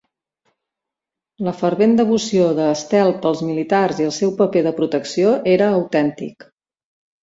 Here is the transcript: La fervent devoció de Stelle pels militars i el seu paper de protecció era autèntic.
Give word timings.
La 1.47 1.53
fervent 1.59 1.93
devoció 1.99 2.49
de 2.61 2.71
Stelle 2.81 3.15
pels 3.27 3.45
militars 3.53 4.03
i 4.05 4.11
el 4.11 4.17
seu 4.21 4.35
paper 4.43 4.67
de 4.73 4.77
protecció 4.83 5.39
era 5.57 5.73
autèntic. 5.81 6.53